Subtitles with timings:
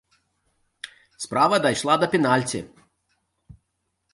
[1.25, 2.59] Справа дайшла да пенальці.